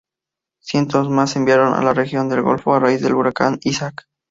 Cientos 0.63 1.11
más 1.11 1.29
se 1.29 1.37
enviaron 1.37 1.75
a 1.75 1.83
la 1.83 1.93
región 1.93 2.27
del 2.27 2.41
Golfo 2.41 2.73
a 2.73 2.79
raíz 2.79 3.03
del 3.03 3.13
huracán 3.13 3.59
Isaac. 3.61 4.05